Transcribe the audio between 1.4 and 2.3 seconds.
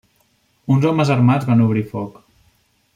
van obrir foc.